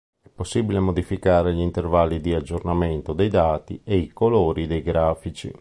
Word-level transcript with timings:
È 0.19 0.29
possibile 0.29 0.79
modificare 0.79 1.53
gli 1.53 1.59
intervalli 1.59 2.19
di 2.21 2.33
aggiornamento 2.33 3.13
dei 3.13 3.29
dati 3.29 3.79
e 3.83 3.97
i 3.97 4.07
colori 4.07 4.65
dei 4.65 4.81
grafici. 4.81 5.49